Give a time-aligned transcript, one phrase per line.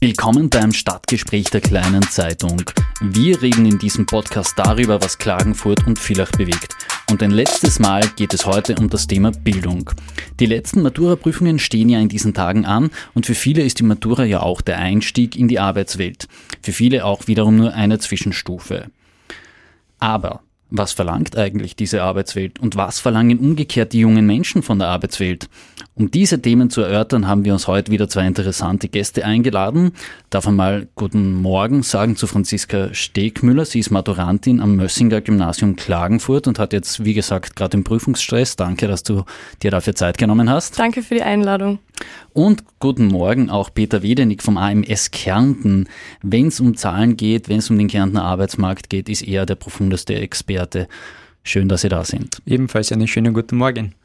[0.00, 2.62] Willkommen beim Stadtgespräch der kleinen Zeitung.
[3.00, 6.76] Wir reden in diesem Podcast darüber, was Klagenfurt und Villach bewegt.
[7.10, 9.90] Und ein letztes Mal geht es heute um das Thema Bildung.
[10.38, 14.22] Die letzten Matura-Prüfungen stehen ja in diesen Tagen an und für viele ist die Matura
[14.22, 16.28] ja auch der Einstieg in die Arbeitswelt.
[16.62, 18.92] Für viele auch wiederum nur eine Zwischenstufe.
[19.98, 24.88] Aber was verlangt eigentlich diese Arbeitswelt und was verlangen umgekehrt die jungen Menschen von der
[24.88, 25.48] Arbeitswelt?
[25.98, 29.90] Um diese Themen zu erörtern, haben wir uns heute wieder zwei interessante Gäste eingeladen.
[30.30, 33.64] Darf einmal guten Morgen sagen zu Franziska Stegmüller.
[33.64, 38.54] Sie ist Maturantin am Mössinger Gymnasium Klagenfurt und hat jetzt, wie gesagt, gerade den Prüfungsstress.
[38.54, 39.24] Danke, dass du
[39.64, 40.78] dir dafür Zeit genommen hast.
[40.78, 41.80] Danke für die Einladung.
[42.32, 45.88] Und guten Morgen auch Peter Wedenig vom AMS Kärnten.
[46.22, 49.56] Wenn es um Zahlen geht, wenn es um den Kärntner Arbeitsmarkt geht, ist er der
[49.56, 50.86] profundeste Experte.
[51.42, 52.40] Schön, dass Sie da sind.
[52.46, 53.96] Ebenfalls einen schönen guten Morgen.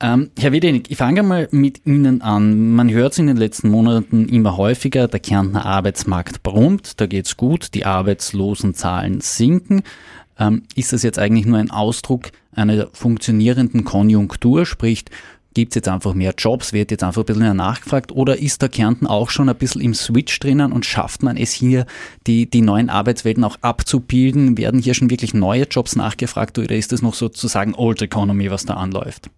[0.00, 2.72] Ähm, Herr Wedenig, ich fange mal mit Ihnen an.
[2.72, 7.36] Man hört es in den letzten Monaten immer häufiger, der Kärntner Arbeitsmarkt brummt, da geht's
[7.36, 9.82] gut, die Arbeitslosenzahlen sinken.
[10.38, 15.04] Ähm, ist das jetzt eigentlich nur ein Ausdruck einer funktionierenden Konjunktur, sprich,
[15.54, 18.62] gibt es jetzt einfach mehr Jobs, wird jetzt einfach ein bisschen mehr nachgefragt oder ist
[18.62, 21.86] der Kärnten auch schon ein bisschen im Switch drinnen und schafft man es hier,
[22.28, 24.56] die, die neuen Arbeitswelten auch abzubilden?
[24.56, 28.64] Werden hier schon wirklich neue Jobs nachgefragt oder ist das noch sozusagen Old Economy, was
[28.64, 29.30] da anläuft?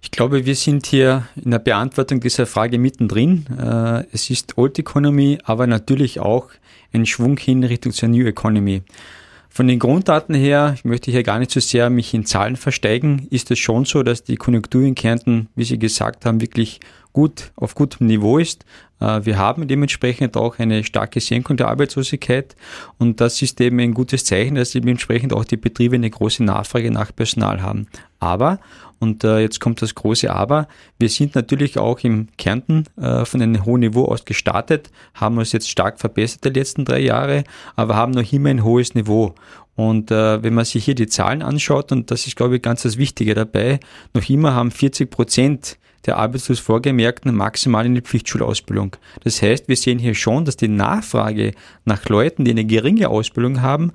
[0.00, 3.46] Ich glaube, wir sind hier in der Beantwortung dieser Frage mittendrin.
[3.58, 6.48] Äh, es ist Old Economy, aber natürlich auch
[6.92, 8.82] ein Schwung hin Richtung zur New Economy.
[9.48, 13.26] Von den Grunddaten her, ich möchte hier gar nicht so sehr mich in Zahlen versteigen,
[13.30, 16.80] ist es schon so, dass die Konjunktur in Kärnten, wie Sie gesagt haben, wirklich
[17.18, 18.64] gut auf gutem Niveau ist.
[19.00, 22.54] Äh, wir haben dementsprechend auch eine starke Senkung der Arbeitslosigkeit
[22.96, 26.92] und das ist eben ein gutes Zeichen, dass dementsprechend auch die Betriebe eine große Nachfrage
[26.92, 27.88] nach Personal haben.
[28.20, 28.60] Aber,
[29.00, 30.68] und äh, jetzt kommt das große Aber.
[30.96, 35.50] Wir sind natürlich auch im Kärnten äh, von einem hohen Niveau aus gestartet, haben uns
[35.50, 37.42] jetzt stark verbessert die letzten drei Jahre,
[37.74, 39.34] aber haben noch immer ein hohes Niveau.
[39.74, 42.82] Und äh, wenn man sich hier die Zahlen anschaut, und das ist, glaube ich, ganz
[42.82, 43.80] das Wichtige dabei,
[44.14, 48.96] noch immer haben 40 Prozent der arbeitslos Vorgemerkten maximal in die Pflichtschulausbildung.
[49.24, 51.52] Das heißt, wir sehen hier schon, dass die Nachfrage
[51.84, 53.92] nach Leuten, die eine geringe Ausbildung haben,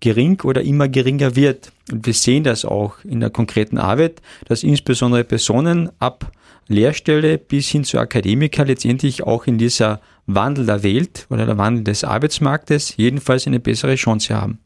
[0.00, 1.72] gering oder immer geringer wird.
[1.90, 6.30] Und wir sehen das auch in der konkreten Arbeit, dass insbesondere Personen ab
[6.68, 11.84] Lehrstelle bis hin zu Akademiker letztendlich auch in dieser Wandel der Welt oder der Wandel
[11.84, 14.58] des Arbeitsmarktes jedenfalls eine bessere Chance haben.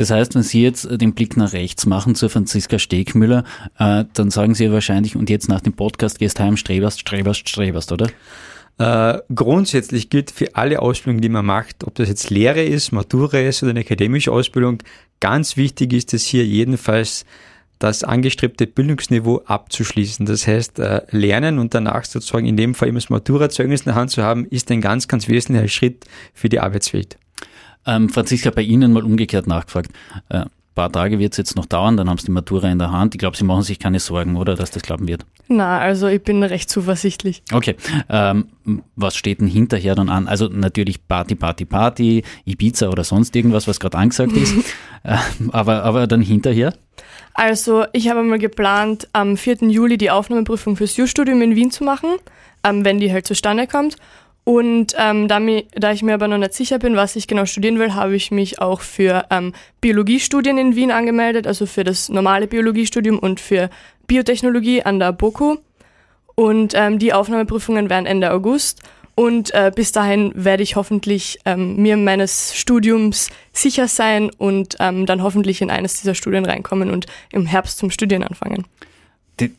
[0.00, 3.44] Das heißt, wenn Sie jetzt den Blick nach rechts machen zur Franziska Stegmüller,
[3.78, 7.92] äh, dann sagen Sie wahrscheinlich, und jetzt nach dem Podcast gehst heim, streberst, streberst, streberst,
[7.92, 8.08] oder?
[8.78, 13.40] Äh, grundsätzlich gilt für alle Ausbildungen, die man macht, ob das jetzt Lehre ist, Matura
[13.40, 14.82] ist oder eine akademische Ausbildung,
[15.20, 17.26] ganz wichtig ist es hier jedenfalls,
[17.78, 20.24] das angestrebte Bildungsniveau abzuschließen.
[20.24, 23.96] Das heißt, äh, lernen und danach sozusagen in dem Fall immer das Maturazeugnis in der
[23.96, 27.18] Hand zu haben, ist ein ganz, ganz wesentlicher Schritt für die Arbeitswelt.
[27.86, 29.90] Ähm, Franziska, bei Ihnen mal umgekehrt nachgefragt.
[30.28, 30.44] Äh,
[30.80, 33.14] paar Tage wird es jetzt noch dauern, dann haben Sie die Matura in der Hand.
[33.14, 35.26] Ich glaube, Sie machen sich keine Sorgen, oder, dass das klappen wird?
[35.48, 37.42] Na, also ich bin recht zuversichtlich.
[37.52, 37.76] Okay.
[38.08, 38.46] Ähm,
[38.96, 40.26] was steht denn hinterher dann an?
[40.26, 44.54] Also natürlich Party, Party, Party, Ibiza oder sonst irgendwas, was gerade angesagt ist.
[45.02, 45.16] äh,
[45.52, 46.72] aber, aber dann hinterher?
[47.34, 49.68] Also ich habe mal geplant, am 4.
[49.68, 52.10] Juli die Aufnahmeprüfung fürs Jurastudium in Wien zu machen,
[52.64, 53.96] ähm, wenn die halt zustande kommt.
[54.44, 57.44] Und ähm, da, mi, da ich mir aber noch nicht sicher bin, was ich genau
[57.44, 62.08] studieren will, habe ich mich auch für ähm, Biologiestudien in Wien angemeldet, also für das
[62.08, 63.70] normale Biologiestudium und für
[64.06, 65.58] Biotechnologie an der BOKU.
[66.34, 68.82] Und ähm, die Aufnahmeprüfungen werden Ende August.
[69.14, 75.04] Und äh, bis dahin werde ich hoffentlich ähm, mir meines Studiums sicher sein und ähm,
[75.04, 78.64] dann hoffentlich in eines dieser Studien reinkommen und im Herbst zum Studieren anfangen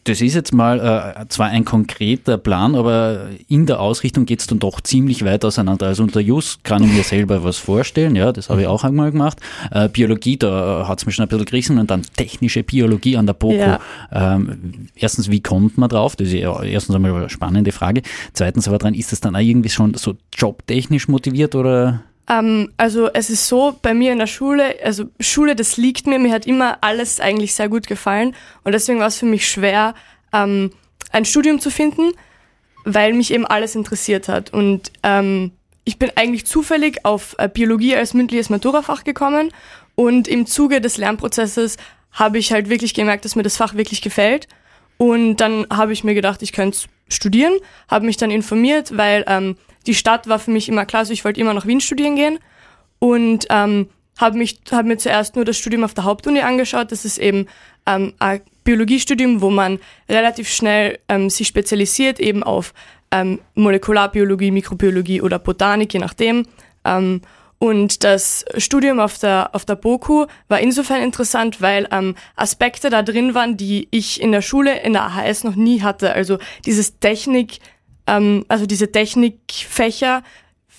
[0.03, 4.47] das ist jetzt mal äh, zwar ein konkreter Plan, aber in der Ausrichtung geht es
[4.47, 5.87] dann doch ziemlich weit auseinander.
[5.87, 9.11] Also unter Just kann ich mir selber was vorstellen, ja, das habe ich auch einmal
[9.11, 9.39] gemacht.
[9.71, 13.25] Äh, Biologie, da hat es mir schon ein bisschen gerissen und dann technische Biologie an
[13.25, 13.55] der BOKU.
[13.55, 13.79] Ja.
[14.11, 16.15] Ähm, erstens, wie kommt man drauf?
[16.15, 18.01] Das ist ja erstens einmal eine spannende Frage.
[18.33, 22.01] Zweitens aber dran, ist das dann auch irgendwie schon so jobtechnisch motiviert oder?
[22.31, 26.17] Ähm, also es ist so, bei mir in der Schule, also Schule, das liegt mir,
[26.17, 29.93] mir hat immer alles eigentlich sehr gut gefallen und deswegen war es für mich schwer,
[30.31, 30.71] ähm,
[31.11, 32.13] ein Studium zu finden,
[32.85, 34.53] weil mich eben alles interessiert hat.
[34.53, 35.51] Und ähm,
[35.83, 39.51] ich bin eigentlich zufällig auf äh, Biologie als mündliches Maturafach gekommen
[39.95, 41.75] und im Zuge des Lernprozesses
[42.13, 44.47] habe ich halt wirklich gemerkt, dass mir das Fach wirklich gefällt.
[44.97, 46.77] Und dann habe ich mir gedacht, ich könnte
[47.09, 47.53] studieren,
[47.89, 49.57] habe mich dann informiert, weil ähm,
[49.87, 52.39] die Stadt war für mich immer klar, also ich wollte immer nach Wien studieren gehen
[52.99, 56.91] und ähm, habe mich hab mir zuerst nur das Studium auf der Hauptuni angeschaut.
[56.91, 57.47] Das ist eben
[57.87, 62.73] ähm, ein Biologiestudium, wo man relativ schnell ähm, sich spezialisiert eben auf
[63.11, 66.45] ähm, Molekularbiologie, Mikrobiologie oder Botanik, je nachdem.
[66.85, 67.21] Ähm,
[67.57, 73.03] und das Studium auf der, auf der BOKU war insofern interessant, weil ähm, Aspekte da
[73.03, 76.13] drin waren, die ich in der Schule, in der AHS noch nie hatte.
[76.13, 77.59] Also dieses Technik,
[78.11, 80.23] ähm, also diese Technikfächer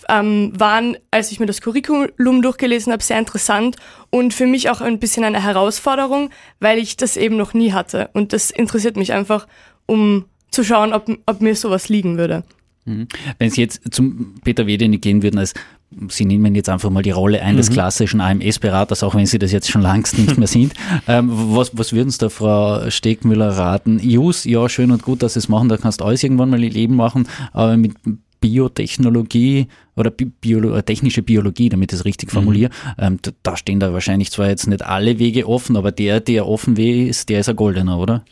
[0.08, 3.76] ähm, waren, als ich mir das Curriculum durchgelesen habe, sehr interessant
[4.10, 6.30] und für mich auch ein bisschen eine Herausforderung,
[6.60, 8.10] weil ich das eben noch nie hatte.
[8.12, 9.46] Und das interessiert mich einfach,
[9.86, 12.44] um zu schauen, ob, ob mir sowas liegen würde.
[12.84, 13.08] Mhm.
[13.38, 15.54] Wenn Sie jetzt zum Peter Wedenig gehen würden, als
[16.08, 17.74] Sie nehmen jetzt einfach mal die Rolle ein des mhm.
[17.74, 20.74] klassischen AMS-Beraters, auch wenn Sie das jetzt schon längst nicht mehr sind.
[21.08, 24.00] Ähm, was, was würden Sie da Frau Stegmüller raten?
[24.04, 26.62] Use, ja, schön und gut, dass Sie es machen, da kannst du alles irgendwann mal
[26.62, 27.94] ihr Leben machen, aber mit
[28.42, 32.34] Biotechnologie oder Bio, äh, technische Biologie, damit ich es richtig mhm.
[32.34, 33.04] formuliere, mhm.
[33.04, 36.76] ähm, da stehen da wahrscheinlich zwar jetzt nicht alle Wege offen, aber der, der offen
[36.76, 38.24] ist, der ist ein goldener, oder?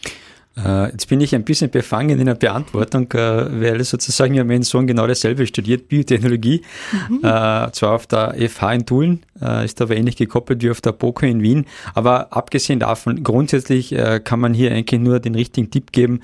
[0.57, 4.63] Äh, jetzt bin ich ein bisschen befangen in der Beantwortung, äh, weil sozusagen ja mein
[4.63, 6.63] Sohn genau dasselbe studiert, Biotechnologie,
[7.09, 7.19] mhm.
[7.19, 9.21] Äh, zwar auf der FH in Tulln,
[9.65, 11.65] ist aber ähnlich gekoppelt wie auf der BOKU in Wien,
[11.95, 13.95] aber abgesehen davon, grundsätzlich
[14.25, 16.21] kann man hier eigentlich nur den richtigen Tipp geben.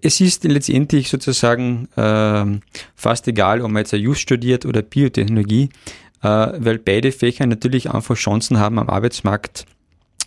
[0.00, 2.62] Es ist letztendlich sozusagen ähm,
[2.94, 5.68] fast egal, ob man jetzt Just studiert oder Biotechnologie,
[6.22, 9.66] weil beide Fächer natürlich einfach Chancen haben am Arbeitsmarkt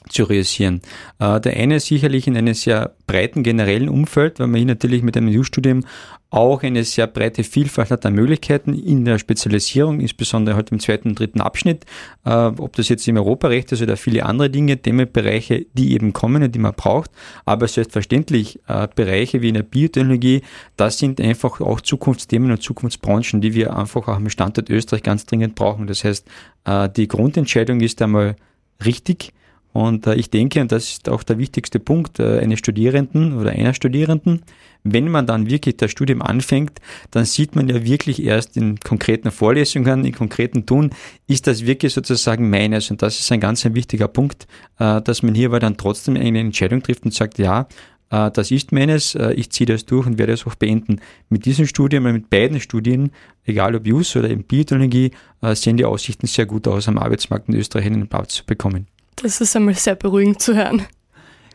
[0.10, 0.82] zu realisieren.
[1.20, 5.16] Äh, der eine sicherlich in einem sehr breiten generellen Umfeld, weil man hier natürlich mit
[5.18, 5.84] einem EU-Studium
[6.30, 11.10] auch eine sehr breite Vielfalt hat an Möglichkeiten in der Spezialisierung, insbesondere halt im zweiten
[11.10, 11.86] und dritten Abschnitt,
[12.26, 16.44] äh, ob das jetzt im Europarecht ist oder viele andere Dinge, Themenbereiche, die eben kommen
[16.44, 17.12] und die man braucht,
[17.46, 20.42] aber selbstverständlich äh, Bereiche wie in der Biotechnologie,
[20.76, 25.26] das sind einfach auch Zukunftsthemen und Zukunftsbranchen, die wir einfach auch im Standort Österreich ganz
[25.26, 25.88] dringend brauchen.
[25.88, 26.28] Das heißt,
[26.66, 28.36] äh, die Grundentscheidung ist einmal
[28.84, 29.32] richtig,
[29.78, 33.52] und äh, ich denke, und das ist auch der wichtigste Punkt äh, eines Studierenden oder
[33.52, 34.42] einer Studierenden,
[34.84, 36.82] wenn man dann wirklich das Studium anfängt,
[37.12, 40.90] dann sieht man ja wirklich erst in konkreten Vorlesungen, in konkreten Tun,
[41.28, 42.90] ist das wirklich sozusagen meines.
[42.90, 44.48] Und das ist ein ganz ein wichtiger Punkt,
[44.80, 47.68] äh, dass man hier aber dann trotzdem eine Entscheidung trifft und sagt, ja,
[48.10, 51.02] das ist meines, ich ziehe das durch und werde es auch beenden.
[51.28, 53.12] Mit diesem Studium, mit beiden Studien,
[53.44, 55.12] egal ob JUS oder in Biotechnologie,
[55.56, 58.88] sehen die Aussichten sehr gut aus, am Arbeitsmarkt in Österreich einen Platz zu bekommen.
[59.18, 60.86] Das ist einmal sehr beruhigend zu hören.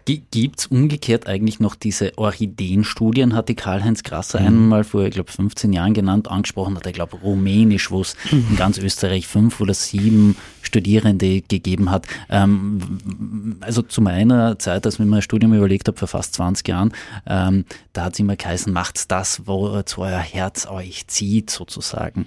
[0.04, 4.46] Gibt es umgekehrt eigentlich noch diese Orchideenstudien, hat die Karl-Heinz Grasser mhm.
[4.46, 8.46] einmal vor, ich glaube, 15 Jahren genannt, angesprochen hat, ich glaube, Rumänisch, wo es mhm.
[8.50, 12.08] in ganz Österreich fünf oder sieben Studierende gegeben hat.
[12.30, 16.66] Ähm, also zu meiner Zeit, als ich mir ein Studium überlegt habe, vor fast 20
[16.66, 16.92] Jahren,
[17.26, 22.26] ähm, da hat es immer geheißen, macht das, wo euer Herz euch zieht, sozusagen.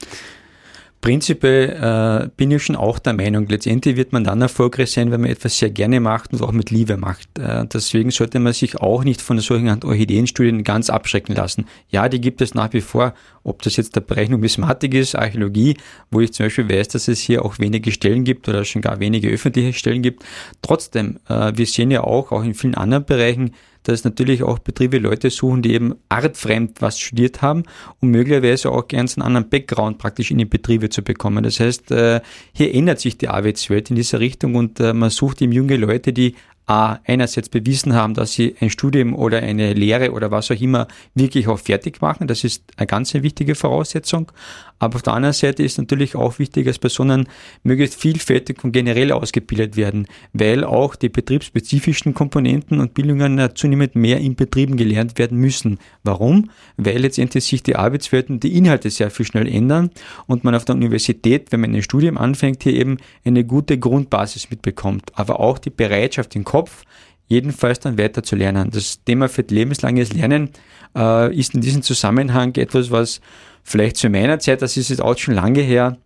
[1.05, 5.21] Prinzipiell äh, bin ich schon auch der Meinung, letztendlich wird man dann erfolgreich sein, wenn
[5.21, 7.29] man etwas sehr gerne macht und auch mit Liebe macht.
[7.37, 11.67] Äh, deswegen sollte man sich auch nicht von solchen Orchideenstudien ganz abschrecken lassen.
[11.89, 13.13] Ja, die gibt es nach wie vor,
[13.43, 15.77] ob das jetzt der Bereich Numismatik ist, Archäologie,
[16.09, 18.99] wo ich zum Beispiel weiß, dass es hier auch wenige Stellen gibt oder schon gar
[18.99, 20.25] wenige öffentliche Stellen gibt.
[20.63, 23.51] Trotzdem, äh, wir sehen ja auch, auch in vielen anderen Bereichen,
[23.87, 27.63] dass natürlich auch Betriebe Leute suchen, die eben artfremd was studiert haben
[27.99, 31.43] um möglicherweise auch ganz einen anderen Background praktisch in die Betriebe zu bekommen.
[31.43, 32.21] Das heißt, äh,
[32.53, 36.13] hier ändert sich die Arbeitswelt in dieser Richtung und äh, man sucht eben junge Leute,
[36.13, 36.35] die
[36.67, 40.87] A, einerseits bewiesen haben, dass sie ein Studium oder eine Lehre oder was auch immer
[41.13, 42.25] wirklich auch fertig machen.
[42.27, 44.31] Das ist eine ganz wichtige Voraussetzung.
[44.77, 47.27] Aber auf der anderen Seite ist natürlich auch wichtig, dass Personen
[47.63, 54.19] möglichst vielfältig und generell ausgebildet werden, weil auch die betriebsspezifischen Komponenten und Bildungen zunehmend mehr
[54.19, 55.79] in Betrieben gelernt werden müssen.
[56.03, 56.49] Warum?
[56.75, 59.91] Weil letztendlich sich die Arbeitswelt und die Inhalte sehr viel schnell ändern
[60.27, 64.49] und man auf der Universität, wenn man ein Studium anfängt, hier eben eine gute Grundbasis
[64.49, 66.83] mitbekommt, aber auch die Bereitschaft im Kopf,
[67.27, 68.69] jedenfalls dann weiter zu lernen.
[68.71, 70.49] Das Thema für lebenslanges Lernen
[70.95, 73.21] äh, ist in diesem Zusammenhang etwas, was
[73.65, 75.97] vielleicht zu meiner Zeit, das ist jetzt auch schon lange her,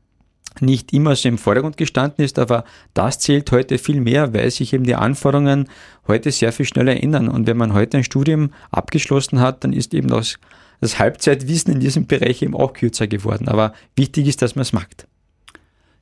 [0.62, 2.64] nicht immer so im Vordergrund gestanden ist, aber
[2.94, 5.70] das zählt heute viel mehr, weil sich eben die Anforderungen
[6.08, 7.30] heute sehr viel schneller ändern.
[7.30, 10.40] Und wenn man heute ein Studium abgeschlossen hat, dann ist eben das,
[10.82, 13.48] das Halbzeitwissen in diesem Bereich eben auch kürzer geworden.
[13.48, 15.08] Aber wichtig ist, dass man es macht.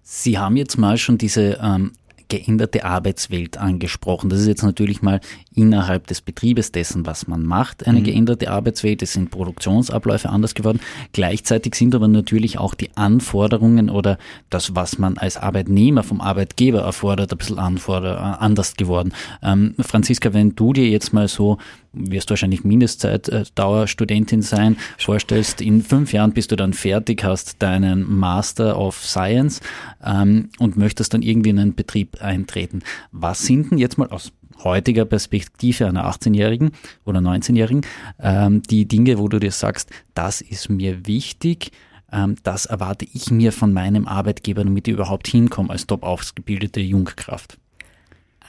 [0.01, 1.91] Sie haben jetzt mal schon diese ähm,
[2.29, 4.29] geänderte Arbeitswelt angesprochen.
[4.29, 5.21] Das ist jetzt natürlich mal
[5.53, 8.03] innerhalb des Betriebes dessen, was man macht, eine mhm.
[8.03, 9.01] geänderte Arbeitswelt.
[9.01, 10.79] Es sind Produktionsabläufe anders geworden.
[11.13, 14.17] Gleichzeitig sind aber natürlich auch die Anforderungen oder
[14.49, 19.13] das, was man als Arbeitnehmer vom Arbeitgeber erfordert, ein bisschen anforder, äh, anders geworden.
[19.41, 21.57] Ähm, Franziska, wenn du dir jetzt mal so
[21.99, 28.09] wirst du wahrscheinlich Mindestzeitdauerstudentin sein, vorstellst, in fünf Jahren bist du dann fertig, hast deinen
[28.09, 29.61] Master of Science
[30.03, 32.81] ähm, und möchtest dann irgendwie in einen Betrieb eintreten.
[33.11, 34.31] Was sind denn jetzt mal aus
[34.63, 36.71] heutiger Perspektive einer 18-Jährigen
[37.05, 37.81] oder 19-Jährigen
[38.19, 41.71] ähm, die Dinge, wo du dir sagst, das ist mir wichtig,
[42.11, 46.79] ähm, das erwarte ich mir von meinem Arbeitgeber, damit ich überhaupt hinkomme als top ausgebildete
[46.79, 47.57] Jungkraft?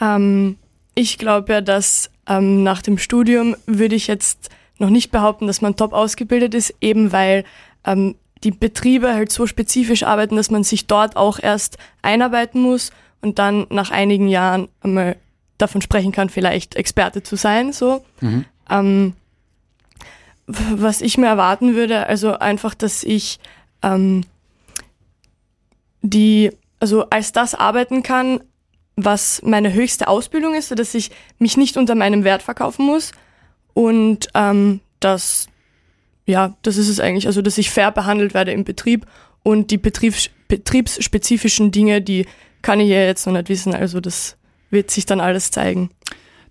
[0.00, 0.56] Ähm,
[0.98, 5.60] ich glaube ja, dass ähm, nach dem Studium würde ich jetzt noch nicht behaupten, dass
[5.60, 7.44] man top ausgebildet ist, eben weil
[7.84, 12.90] ähm, die Betriebe halt so spezifisch arbeiten, dass man sich dort auch erst einarbeiten muss
[13.20, 15.16] und dann nach einigen Jahren einmal
[15.56, 17.72] davon sprechen kann, vielleicht Experte zu sein.
[17.72, 18.04] So.
[18.20, 18.44] Mhm.
[18.68, 19.12] Ähm,
[20.46, 23.38] was ich mir erwarten würde, also einfach, dass ich
[23.82, 24.24] ähm,
[26.02, 26.50] die,
[26.80, 28.40] also als das arbeiten kann,
[29.04, 33.12] was meine höchste Ausbildung ist, dass ich mich nicht unter meinem Wert verkaufen muss.
[33.74, 35.46] Und ähm, dass
[36.26, 39.06] ja, das ist es eigentlich, also dass ich fair behandelt werde im Betrieb
[39.42, 42.26] und die betriebs betriebsspezifischen Dinge, die
[42.62, 44.36] kann ich ja jetzt noch nicht wissen, also das
[44.70, 45.90] wird sich dann alles zeigen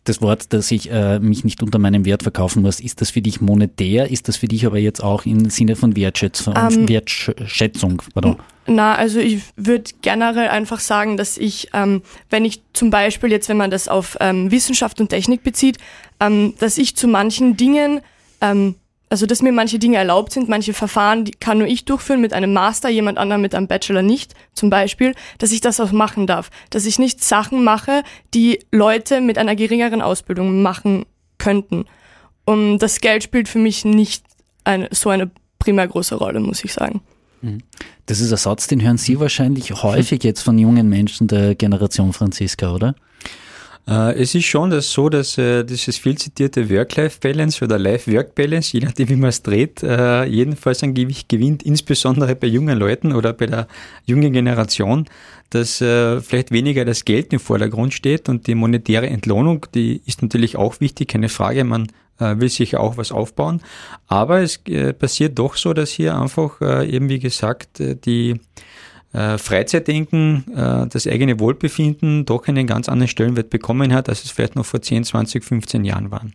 [0.07, 3.21] das Wort, dass ich äh, mich nicht unter meinem Wert verkaufen muss, ist das für
[3.21, 4.09] dich monetär?
[4.09, 6.53] Ist das für dich aber jetzt auch im Sinne von Wertschätzung?
[6.55, 8.37] Ähm, Wertschätzung pardon?
[8.65, 13.47] Na, also ich würde generell einfach sagen, dass ich, ähm, wenn ich zum Beispiel jetzt,
[13.47, 15.77] wenn man das auf ähm, Wissenschaft und Technik bezieht,
[16.19, 18.01] ähm, dass ich zu manchen Dingen
[18.41, 18.75] ähm,
[19.09, 22.33] also dass mir manche Dinge erlaubt sind, manche Verfahren, die kann nur ich durchführen mit
[22.33, 26.27] einem Master, jemand anderem mit einem Bachelor nicht, zum Beispiel, dass ich das auch machen
[26.27, 31.05] darf, dass ich nicht Sachen mache, die Leute mit einer geringeren Ausbildung machen
[31.37, 31.85] könnten.
[32.45, 34.25] Und das Geld spielt für mich nicht
[34.63, 37.01] eine, so eine primär große Rolle, muss ich sagen.
[37.41, 37.59] Mhm.
[38.05, 42.13] Das ist ein Satz, den hören Sie wahrscheinlich häufig jetzt von jungen Menschen der Generation
[42.13, 42.95] Franziska, oder?
[43.87, 48.83] Äh, es ist schon das so, dass äh, dieses viel zitierte Work-Life-Balance oder Life-Work-Balance, je
[48.83, 53.31] nachdem wie man es dreht, äh, jedenfalls ein Gewicht gewinnt, insbesondere bei jungen Leuten oder
[53.31, 53.67] bei der
[54.05, 55.05] jungen Generation,
[55.49, 60.57] dass vielleicht weniger das Geld im Vordergrund steht und die monetäre Entlohnung, die ist natürlich
[60.57, 63.61] auch wichtig, keine Frage, man will sich auch was aufbauen,
[64.07, 64.59] aber es
[64.99, 68.41] passiert doch so, dass hier einfach eben wie gesagt die
[69.13, 74.31] äh, Freizeitdenken, äh, das eigene Wohlbefinden doch einen ganz anderen Stellenwert bekommen hat, als es
[74.31, 76.33] vielleicht noch vor 10, 20, 15 Jahren waren.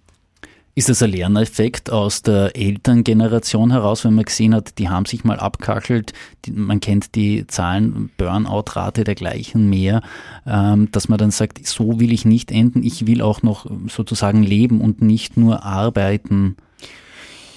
[0.74, 5.22] Ist das ein Lerneffekt aus der Elterngeneration heraus, wenn man gesehen hat, die haben sich
[5.22, 6.14] mal abkachelt,
[6.46, 10.00] die, man kennt die Zahlen, Burnout-Rate dergleichen mehr,
[10.46, 14.42] ähm, dass man dann sagt, so will ich nicht enden, ich will auch noch sozusagen
[14.42, 16.56] leben und nicht nur arbeiten?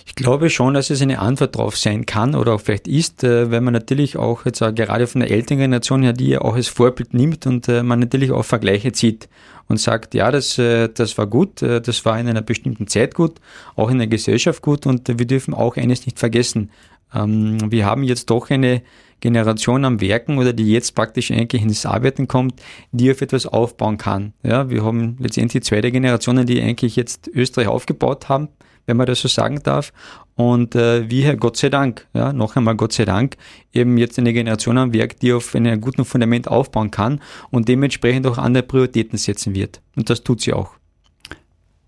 [0.08, 3.50] Ich glaube schon, dass es eine Antwort darauf sein kann oder auch vielleicht ist, äh,
[3.50, 6.54] weil man natürlich auch jetzt auch gerade von der älteren Generation her die ja auch
[6.54, 9.28] als Vorbild nimmt und äh, man natürlich auch Vergleiche zieht
[9.68, 13.42] und sagt, ja, das, äh, das war gut, das war in einer bestimmten Zeit gut,
[13.76, 16.70] auch in der Gesellschaft gut und wir dürfen auch eines nicht vergessen.
[17.14, 18.84] Ähm, wir haben jetzt doch eine
[19.22, 23.98] Generation am Werken oder die jetzt praktisch eigentlich ins Arbeiten kommt, die auf etwas aufbauen
[23.98, 24.34] kann.
[24.44, 28.50] Ja, wir haben letztendlich zweite Generationen, die eigentlich jetzt Österreich aufgebaut haben
[28.86, 29.94] wenn man das so sagen darf.
[30.36, 33.38] Und äh, wir, Gott sei Dank, ja, noch einmal Gott sei Dank,
[33.74, 38.28] eben jetzt eine Generation am Werk, die auf einem guten Fundament aufbauen kann und dementsprechend
[38.28, 39.82] auch andere Prioritäten setzen wird.
[39.96, 40.72] Und das tut sie auch.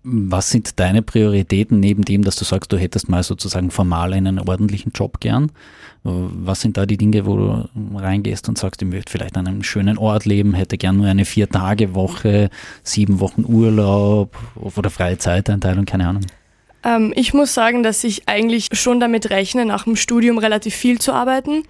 [0.04, 4.38] Was sind deine Prioritäten neben dem, dass du sagst, du hättest mal sozusagen formal einen
[4.38, 5.50] ordentlichen Job gern?
[6.04, 9.64] Was sind da die Dinge, wo du reingehst und sagst, ich möchte vielleicht an einem
[9.64, 12.48] schönen Ort leben, hätte gern nur eine Vier-Tage-Woche,
[12.84, 16.22] sieben Wochen Urlaub oder freie Zeiteinteilung, keine Ahnung?
[16.84, 20.98] Ähm, ich muss sagen, dass ich eigentlich schon damit rechne, nach dem Studium relativ viel
[21.00, 21.62] zu arbeiten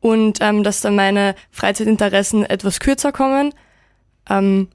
[0.00, 3.54] und ähm, dass dann meine Freizeitinteressen etwas kürzer kommen.
[4.28, 4.68] Ähm,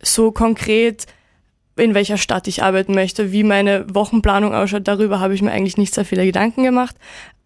[0.00, 1.06] so konkret,
[1.76, 5.76] in welcher Stadt ich arbeiten möchte, wie meine Wochenplanung ausschaut, darüber habe ich mir eigentlich
[5.76, 6.96] nicht sehr viele Gedanken gemacht.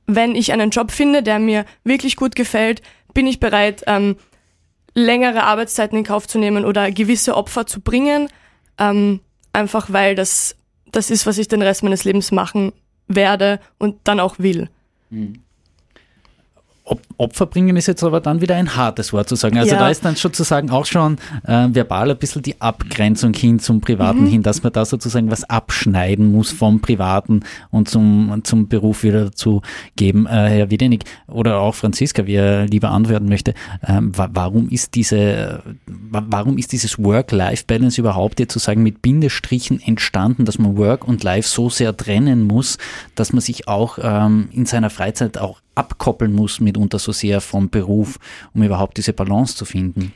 [0.07, 2.81] Wenn ich einen Job finde, der mir wirklich gut gefällt,
[3.13, 4.17] bin ich bereit, ähm,
[4.95, 8.29] längere Arbeitszeiten in Kauf zu nehmen oder gewisse Opfer zu bringen,
[8.79, 9.21] ähm,
[9.53, 10.57] einfach weil das
[10.93, 12.73] das ist, was ich den Rest meines Lebens machen
[13.09, 14.69] werde und dann auch will.
[15.11, 15.43] Mhm.
[17.19, 19.59] Opfer bringen ist jetzt aber dann wieder ein hartes Wort zu sagen.
[19.59, 19.81] Also ja.
[19.81, 24.25] da ist dann sozusagen auch schon äh, verbal ein bisschen die Abgrenzung hin zum Privaten
[24.25, 24.29] mhm.
[24.29, 27.41] hin, dass man da sozusagen was abschneiden muss vom Privaten
[27.71, 29.63] und zum, zum Beruf wieder dazu
[29.97, 30.27] geben.
[30.27, 35.63] Äh, Herr Wiedenig oder auch Franziska, wie er lieber antworten möchte, äh, warum ist diese,
[35.87, 41.49] warum ist dieses Work-Life-Balance überhaupt jetzt sozusagen mit Bindestrichen entstanden, dass man Work und Life
[41.49, 42.79] so sehr trennen muss,
[43.15, 47.71] dass man sich auch ähm, in seiner Freizeit auch abkoppeln muss mitunter so sehr vom
[47.71, 48.19] Beruf,
[48.55, 50.13] um überhaupt diese Balance zu finden?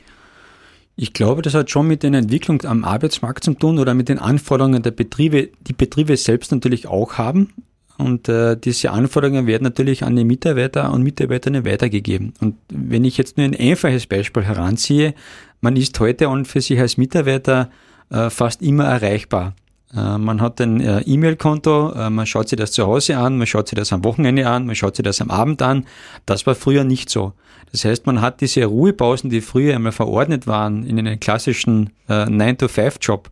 [0.95, 4.19] Ich glaube, das hat schon mit der Entwicklung am Arbeitsmarkt zu tun oder mit den
[4.19, 7.53] Anforderungen der Betriebe, die Betriebe selbst natürlich auch haben.
[7.97, 12.33] Und äh, diese Anforderungen werden natürlich an die Mitarbeiter und Mitarbeiterinnen weitergegeben.
[12.41, 15.13] Und wenn ich jetzt nur ein einfaches Beispiel heranziehe,
[15.61, 17.69] man ist heute und für sich als Mitarbeiter
[18.09, 19.55] äh, fast immer erreichbar.
[19.95, 23.47] Äh, man hat ein äh, E-Mail-Konto, äh, man schaut sich das zu Hause an, man
[23.47, 25.85] schaut sich das am Wochenende an, man schaut sich das am Abend an.
[26.25, 27.33] Das war früher nicht so.
[27.71, 32.25] Das heißt, man hat diese Ruhepausen, die früher einmal verordnet waren in einem klassischen äh,
[32.25, 33.29] 9-to-5-Job,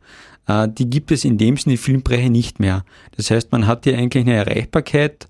[0.47, 2.83] äh, die gibt es in dem Sinne Filmbreche nicht mehr.
[3.15, 5.27] Das heißt, man hat hier eigentlich eine Erreichbarkeit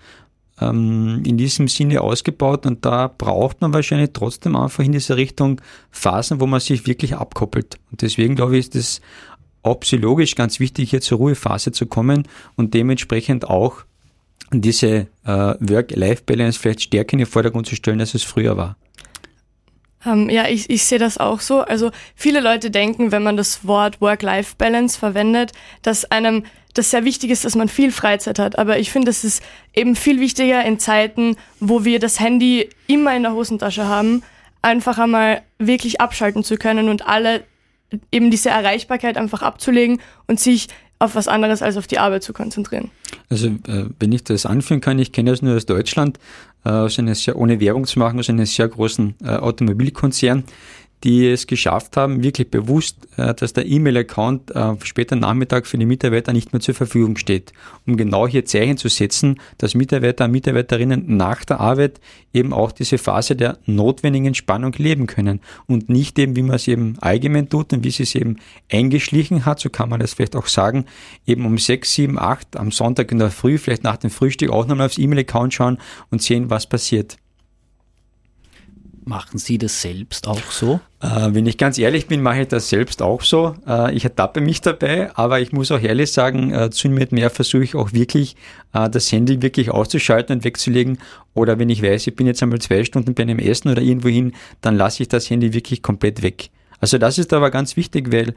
[0.62, 5.62] ähm, in diesem Sinne ausgebaut und da braucht man wahrscheinlich trotzdem einfach in dieser Richtung
[5.92, 7.78] Phasen, wo man sich wirklich abkoppelt.
[7.92, 9.29] Und deswegen glaube ich, ist auch
[9.64, 13.84] psychologisch ganz wichtig, hier zur Ruhephase zu kommen und dementsprechend auch
[14.52, 18.78] diese äh, Work-Life-Balance vielleicht stärker in den Vordergrund zu stellen, als es früher war.
[20.06, 21.60] Ähm, ja, ich, ich sehe das auch so.
[21.60, 25.52] Also viele Leute denken, wenn man das Wort Work-Life-Balance verwendet,
[25.82, 28.58] dass einem das sehr wichtig ist, dass man viel Freizeit hat.
[28.58, 33.16] Aber ich finde, es ist eben viel wichtiger in Zeiten, wo wir das Handy immer
[33.16, 34.24] in der Hosentasche haben,
[34.62, 37.44] einfach einmal wirklich abschalten zu können und alle
[38.12, 40.68] eben diese Erreichbarkeit einfach abzulegen und sich
[41.00, 42.92] auf was anderes als auf die Arbeit zu konzentrieren.
[43.30, 46.20] Also äh, wenn ich das anführen kann, ich kenne das nur aus Deutschland,
[46.66, 50.44] äh, aus einer sehr, ohne Werbung zu machen, aus einem sehr großen äh, Automobilkonzern,
[51.04, 55.86] die es geschafft haben, wirklich bewusst, äh, dass der E-Mail-Account äh, später Nachmittag für die
[55.86, 57.54] Mitarbeiter nicht mehr zur Verfügung steht,
[57.88, 62.00] um genau hier Zeichen zu setzen, dass Mitarbeiter und Mitarbeiterinnen nach der Arbeit
[62.34, 66.68] eben auch diese Phase der notwendigen Entspannung leben können und nicht eben, wie man es
[66.68, 68.38] eben allgemein tut und wie sie es eben
[68.72, 70.86] eingeschlichen hat, so kann man das vielleicht auch sagen,
[71.26, 74.68] eben um sechs, sieben, acht am Sonntag in der Früh, vielleicht nach dem Frühstück auch
[74.68, 75.78] nochmal aufs E-Mail-Account schauen
[76.12, 77.18] und sehen, was passiert.
[79.06, 80.80] Machen Sie das selbst auch so?
[81.02, 83.56] Äh, wenn ich ganz ehrlich bin, mache ich das selbst auch so.
[83.68, 87.64] Äh, ich ertappe mich dabei, aber ich muss auch ehrlich sagen, äh, zunehmend mehr versuche
[87.64, 88.36] ich auch wirklich,
[88.74, 91.00] äh, das Handy wirklich auszuschalten und wegzulegen.
[91.34, 94.34] Oder wenn ich weiß, ich bin jetzt einmal zwei Stunden bei einem Essen oder irgendwohin,
[94.62, 96.50] dann lasse ich das Handy wirklich komplett weg.
[96.80, 98.36] Also das ist aber ganz wichtig, weil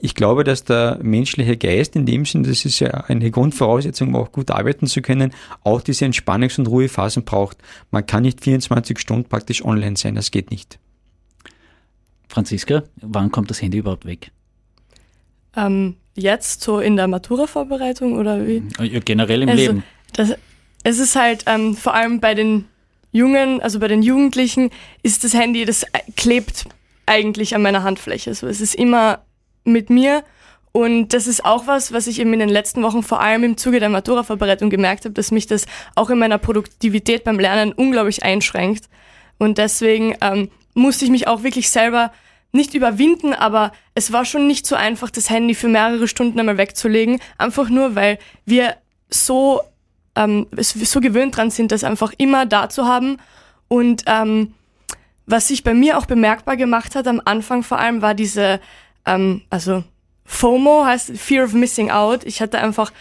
[0.00, 4.16] ich glaube, dass der menschliche Geist in dem Sinn, das ist ja eine Grundvoraussetzung, um
[4.16, 5.32] auch gut arbeiten zu können,
[5.64, 7.58] auch diese Entspannungs- und Ruhephasen braucht.
[7.90, 10.78] Man kann nicht 24 Stunden praktisch online sein, das geht nicht.
[12.28, 14.30] Franziska, wann kommt das Handy überhaupt weg?
[15.56, 18.62] Ähm, jetzt, so in der Matura-Vorbereitung oder wie?
[18.78, 19.82] Ja, generell im also, Leben.
[20.12, 20.34] Das,
[20.84, 22.66] es ist halt ähm, vor allem bei den
[23.12, 24.70] Jungen, also bei den Jugendlichen,
[25.02, 25.84] ist das Handy, das
[26.16, 26.66] klebt
[27.06, 28.34] eigentlich an meiner Handfläche.
[28.34, 29.20] So, es ist immer
[29.64, 30.24] mit mir.
[30.72, 33.56] Und das ist auch was, was ich eben in den letzten Wochen vor allem im
[33.56, 38.22] Zuge der Matura-Vorbereitung gemerkt habe, dass mich das auch in meiner Produktivität beim Lernen unglaublich
[38.22, 38.88] einschränkt.
[39.38, 42.12] Und deswegen ähm, musste ich mich auch wirklich selber
[42.52, 46.58] nicht überwinden, aber es war schon nicht so einfach, das Handy für mehrere Stunden einmal
[46.58, 47.20] wegzulegen.
[47.38, 48.76] Einfach nur, weil wir
[49.08, 49.60] so,
[50.14, 53.18] ähm, so gewöhnt dran sind, das einfach immer da zu haben.
[53.68, 54.54] Und ähm,
[55.26, 58.60] was sich bei mir auch bemerkbar gemacht hat am Anfang vor allem, war diese
[59.14, 59.84] ähm, also
[60.24, 62.24] FOMO heißt Fear of Missing Out.
[62.24, 62.92] Ich hatte einfach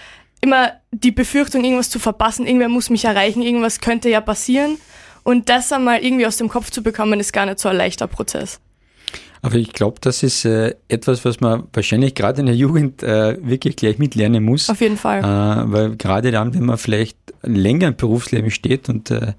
[0.41, 4.77] immer die Befürchtung, irgendwas zu verpassen, irgendwer muss mich erreichen, irgendwas könnte ja passieren.
[5.23, 8.07] Und das einmal irgendwie aus dem Kopf zu bekommen, ist gar nicht so ein leichter
[8.07, 8.59] Prozess.
[9.41, 13.37] Aber ich glaube, das ist äh, etwas, was man wahrscheinlich gerade in der Jugend äh,
[13.41, 14.69] wirklich gleich mitlernen muss.
[14.69, 15.19] Auf jeden Fall.
[15.19, 19.33] Äh, weil gerade dann, wenn man vielleicht länger im Berufsleben steht und äh,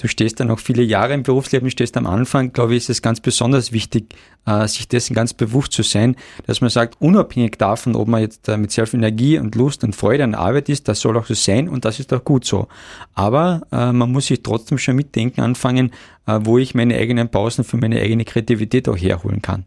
[0.00, 3.02] du stehst dann noch viele Jahre im Berufsleben, stehst am Anfang, glaube ich, ist es
[3.02, 4.14] ganz besonders wichtig,
[4.46, 8.48] äh, sich dessen ganz bewusst zu sein, dass man sagt, unabhängig davon, ob man jetzt
[8.48, 11.26] äh, mit sehr viel Energie und Lust und Freude an Arbeit ist, das soll auch
[11.26, 12.68] so sein und das ist auch gut so.
[13.14, 15.92] Aber äh, man muss sich trotzdem schon mitdenken anfangen,
[16.26, 19.64] wo ich meine eigenen Pausen für meine eigene Kreativität auch herholen kann.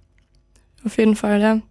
[0.86, 1.62] Auf jeden Fall, ja.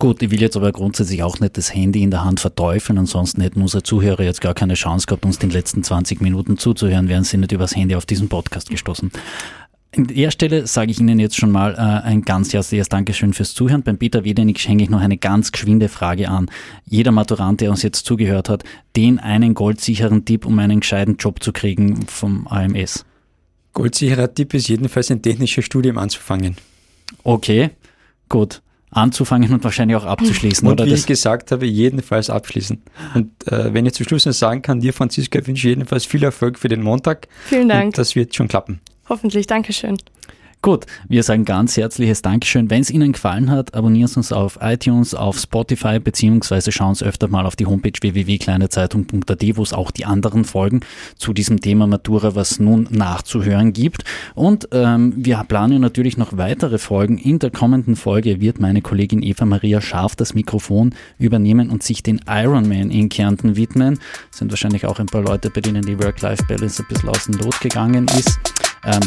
[0.00, 3.42] Gut, ich will jetzt aber grundsätzlich auch nicht das Handy in der Hand verteufeln, ansonsten
[3.42, 7.22] hätten unsere Zuhörer jetzt gar keine Chance gehabt, uns den letzten 20 Minuten zuzuhören, wären
[7.22, 9.12] sie nicht übers Handy auf diesen Podcast gestoßen.
[9.94, 13.52] An der Stelle sage ich Ihnen jetzt schon mal äh, ein ganz herzliches Dankeschön fürs
[13.52, 13.82] Zuhören.
[13.82, 16.50] Beim Peter Wedenig hänge ich noch eine ganz geschwinde Frage an.
[16.86, 18.64] Jeder Maturant, der uns jetzt zugehört hat,
[18.96, 23.04] den einen goldsicheren Tipp, um einen gescheiten Job zu kriegen vom AMS.
[23.74, 26.56] Goldsicherer Tipp ist jedenfalls ein technisches Studium anzufangen.
[27.22, 27.72] Okay,
[28.30, 30.66] gut anzufangen und wahrscheinlich auch abzuschließen.
[30.66, 32.82] Und oder wie das ich gesagt habe, jedenfalls abschließen.
[33.14, 36.22] Und äh, wenn ich zum Schluss noch sagen kann, dir Franziska wünsche ich jedenfalls viel
[36.24, 37.28] Erfolg für den Montag.
[37.46, 37.86] Vielen Dank.
[37.86, 38.80] Und das wird schon klappen.
[39.08, 39.96] Hoffentlich, Dankeschön.
[40.62, 42.68] Gut, wir sagen ganz herzliches Dankeschön.
[42.68, 47.06] Wenn es Ihnen gefallen hat, abonnieren Sie uns auf iTunes, auf Spotify, beziehungsweise schauen Sie
[47.06, 50.80] öfter mal auf die Homepage www.kleinezeitung.at, wo es auch die anderen Folgen
[51.16, 54.04] zu diesem Thema Matura, was nun nachzuhören gibt.
[54.34, 57.16] Und ähm, wir planen natürlich noch weitere Folgen.
[57.16, 62.02] In der kommenden Folge wird meine Kollegin Eva Maria Scharf das Mikrofon übernehmen und sich
[62.02, 63.98] den Ironman in Kärnten widmen.
[64.30, 67.58] Sind wahrscheinlich auch ein paar Leute, bei denen die Work-Life-Balance ein bisschen aus dem Lot
[67.62, 68.38] gegangen ist.
[68.84, 69.00] Ähm,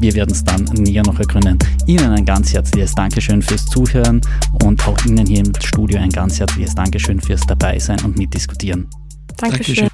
[0.00, 1.58] Wir werden es dann näher noch ergründen.
[1.86, 4.20] Ihnen ein ganz herzliches Dankeschön fürs Zuhören
[4.64, 8.88] und auch Ihnen hier im Studio ein ganz herzliches Dankeschön fürs Dabeisein und Mitdiskutieren.
[9.36, 9.76] Dankeschön.
[9.76, 9.93] Dankeschön.